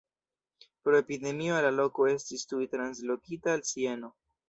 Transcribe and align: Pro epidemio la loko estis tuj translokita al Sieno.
Pro 0.87 1.01
epidemio 1.01 1.61
la 1.67 1.71
loko 1.77 2.09
estis 2.17 2.51
tuj 2.55 2.65
translokita 2.75 3.57
al 3.61 3.67
Sieno. 3.73 4.15